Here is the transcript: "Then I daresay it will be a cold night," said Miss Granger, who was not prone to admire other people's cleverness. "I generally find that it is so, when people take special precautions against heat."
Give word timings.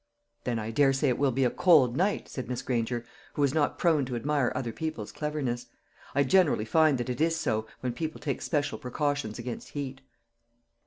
"Then 0.45 0.57
I 0.57 0.71
daresay 0.71 1.09
it 1.09 1.19
will 1.19 1.29
be 1.31 1.43
a 1.43 1.51
cold 1.51 1.95
night," 1.95 2.27
said 2.27 2.49
Miss 2.49 2.63
Granger, 2.63 3.05
who 3.35 3.43
was 3.43 3.53
not 3.53 3.77
prone 3.77 4.03
to 4.05 4.15
admire 4.15 4.51
other 4.55 4.71
people's 4.71 5.11
cleverness. 5.11 5.67
"I 6.15 6.23
generally 6.23 6.65
find 6.65 6.97
that 6.97 7.09
it 7.11 7.21
is 7.21 7.35
so, 7.35 7.67
when 7.81 7.93
people 7.93 8.19
take 8.19 8.41
special 8.41 8.79
precautions 8.79 9.37
against 9.37 9.69
heat." 9.69 10.01